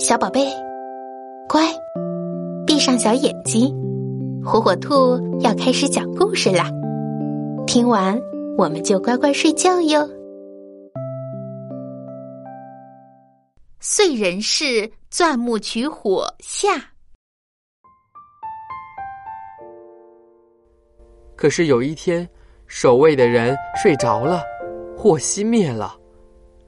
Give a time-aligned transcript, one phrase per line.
[0.00, 0.46] 小宝贝，
[1.46, 1.60] 乖，
[2.66, 3.70] 闭上小眼睛，
[4.42, 6.70] 火火兔要开始讲故事啦。
[7.66, 8.18] 听完
[8.56, 10.08] 我们就乖乖睡觉哟。
[13.82, 16.68] 燧人氏钻木取火下。
[21.36, 22.26] 可是有一天，
[22.66, 24.42] 守卫的人睡着了，
[24.96, 25.99] 火熄灭了。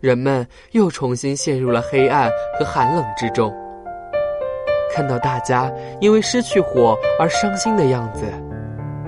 [0.02, 2.28] 人们又重新陷入了黑暗
[2.58, 3.54] 和寒冷之中。
[4.92, 8.24] 看到大家因为失去火而伤心的样子，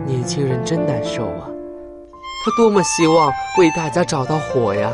[0.06, 1.50] 年轻人真难受啊！
[2.44, 3.28] 他多么希望
[3.58, 4.88] 为大家找到火呀！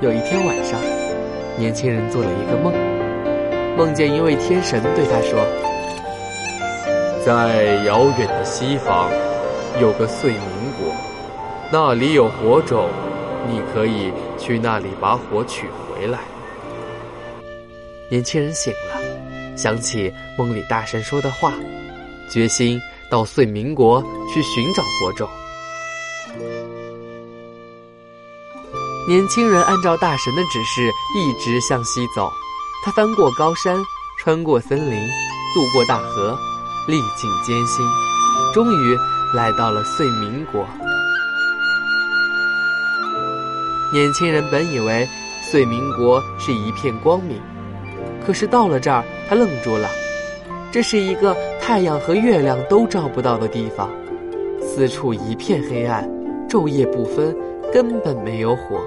[0.00, 0.80] 有一天晚上，
[1.58, 2.72] 年轻人做了一个梦，
[3.76, 5.38] 梦见一位天神对他说
[7.22, 9.10] ：“在遥远的西方，
[9.78, 10.38] 有个燧民
[10.80, 10.90] 国，
[11.70, 12.88] 那里有火种。”
[13.48, 16.20] 你可以去那里把火取回来。
[18.10, 21.52] 年轻人醒了，想起梦里大神说的话，
[22.30, 22.80] 决心
[23.10, 24.02] 到燧民国
[24.32, 25.28] 去寻找火种。
[29.08, 32.30] 年轻人按照大神的指示一直向西走，
[32.84, 33.76] 他翻过高山，
[34.20, 35.08] 穿过森林，
[35.54, 36.38] 渡过大河，
[36.86, 37.84] 历尽艰辛，
[38.54, 38.96] 终于
[39.34, 40.64] 来到了燧民国。
[43.92, 45.06] 年轻人本以为
[45.42, 47.38] 遂民国是一片光明，
[48.24, 49.86] 可是到了这儿，他愣住了。
[50.70, 53.90] 这是一个太阳和月亮都照不到的地方，
[54.62, 56.08] 四处一片黑暗，
[56.48, 57.36] 昼夜不分，
[57.70, 58.80] 根本没有火。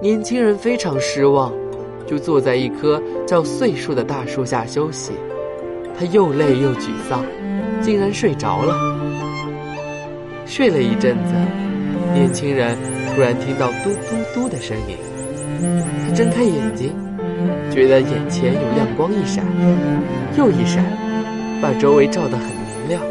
[0.00, 1.52] 年轻人非常失望，
[2.06, 5.10] 就坐在一棵叫岁树的大树下休息。
[5.98, 7.24] 他又累又沮丧，
[7.82, 8.76] 竟然睡着了。
[10.46, 11.34] 睡了一阵子，
[12.14, 12.76] 年轻人。
[13.16, 14.94] 突然听到嘟嘟嘟的声音，
[16.04, 16.92] 他睁开眼睛，
[17.70, 19.42] 觉得眼前有亮光一闪
[20.36, 20.84] 又一闪，
[21.62, 23.02] 把周围照得很明亮。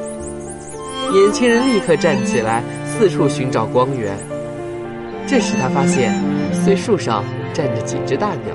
[1.12, 4.16] 年轻人立刻站起来，四处寻找光源。
[5.26, 6.14] 这时他发现，
[6.54, 8.54] 碎树上站着几只大鸟，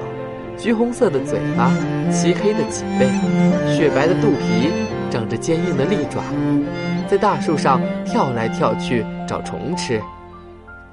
[0.56, 1.72] 橘红色的嘴巴，
[2.12, 3.08] 漆黑的脊背，
[3.76, 4.70] 雪白的肚皮，
[5.10, 6.22] 长着坚硬的利爪，
[7.08, 10.00] 在大树上跳来跳去找虫吃。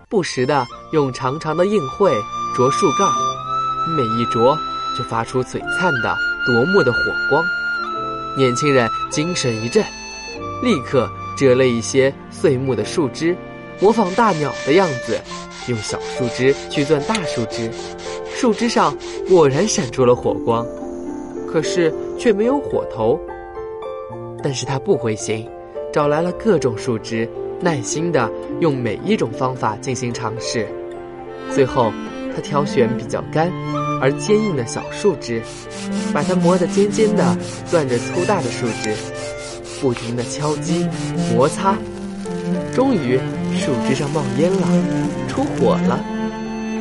[0.09, 2.13] 不时的用长长的硬喙
[2.55, 3.09] 啄树干，
[3.93, 4.57] 每一啄
[4.97, 7.43] 就发出璀璨的夺目的火光。
[8.37, 9.83] 年轻人精神一振，
[10.63, 13.35] 立刻折了一些碎木的树枝，
[13.81, 15.19] 模仿大鸟的样子，
[15.67, 17.69] 用小树枝去钻大树枝，
[18.33, 18.97] 树枝上
[19.27, 20.65] 果然闪出了火光，
[21.51, 23.19] 可是却没有火头。
[24.41, 25.49] 但是他不灰心，
[25.91, 27.29] 找来了各种树枝。
[27.59, 28.29] 耐心的
[28.59, 30.67] 用每一种方法进行尝试，
[31.51, 31.91] 最后
[32.35, 33.51] 他挑选比较干
[33.99, 35.41] 而坚硬的小树枝，
[36.13, 37.35] 把它磨得尖尖的，
[37.65, 38.93] 攥着粗大的树枝，
[39.81, 40.87] 不停的敲击
[41.33, 41.75] 摩擦，
[42.73, 43.17] 终于
[43.57, 44.67] 树枝上冒烟了，
[45.27, 45.99] 出火了。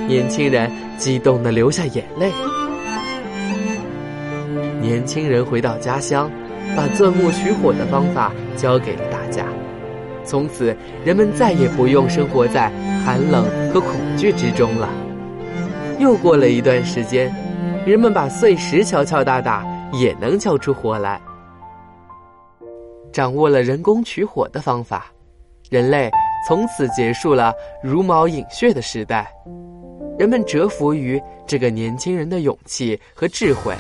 [0.07, 2.31] 年轻人激动的流下眼泪。
[4.81, 6.31] 年轻人回到家乡，
[6.77, 9.47] 把钻木取火的方法教给了大家。
[10.27, 12.71] 从此，人们再也不用生活在
[13.05, 14.89] 寒冷和恐惧之中了。
[15.99, 17.33] 又过了一段时间，
[17.87, 21.21] 人们把碎石敲敲打打也能敲出火来。
[23.13, 25.07] 掌握了人工取火的方法，
[25.71, 26.11] 人类
[26.47, 29.27] 从此结束了茹毛饮血的时代。
[30.19, 33.75] 人们折服于这个年轻人的勇气和智慧，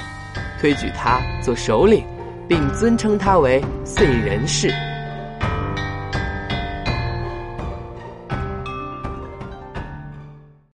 [0.60, 2.02] 推举他做首领，
[2.48, 4.70] 并尊称他为燧人氏。